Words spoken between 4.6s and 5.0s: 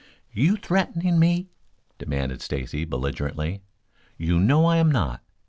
I am